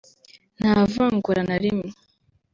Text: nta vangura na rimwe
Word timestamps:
nta 0.59 0.73
vangura 0.93 1.41
na 1.49 1.57
rimwe 1.63 1.89